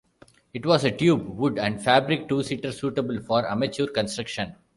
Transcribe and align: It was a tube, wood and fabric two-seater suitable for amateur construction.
It 0.51 0.65
was 0.65 0.83
a 0.83 0.89
tube, 0.89 1.27
wood 1.27 1.59
and 1.59 1.79
fabric 1.79 2.27
two-seater 2.27 2.71
suitable 2.71 3.21
for 3.21 3.47
amateur 3.47 3.85
construction. 3.85 4.55